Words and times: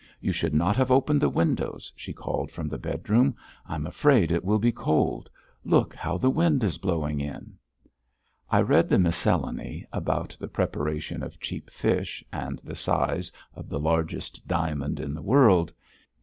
"You 0.19 0.31
should 0.31 0.55
not 0.55 0.77
have 0.77 0.89
opened 0.89 1.21
the 1.21 1.29
windows," 1.29 1.93
she 1.95 2.11
called 2.11 2.49
from 2.49 2.67
the 2.67 2.79
bedroom. 2.79 3.35
"I'm 3.67 3.85
afraid 3.85 4.31
it 4.31 4.43
will 4.43 4.57
be 4.57 4.71
cold. 4.71 5.29
Look 5.63 5.93
how 5.93 6.17
the 6.17 6.31
wind 6.31 6.63
is 6.63 6.79
blowing 6.79 7.19
in!" 7.19 7.53
I 8.49 8.61
read 8.61 8.89
the 8.89 8.97
miscellany, 8.97 9.85
about 9.93 10.35
the 10.39 10.47
preparation 10.47 11.21
of 11.21 11.39
cheap 11.39 11.69
fish, 11.69 12.23
and 12.33 12.57
the 12.63 12.75
size 12.75 13.31
of 13.53 13.69
the 13.69 13.79
largest 13.79 14.47
diamond 14.47 14.99
in 14.99 15.13
the 15.13 15.21
world. 15.21 15.71